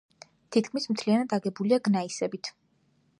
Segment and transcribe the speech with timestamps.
[0.55, 2.51] თითქმის მთლიანად აგებულია გნაისებით.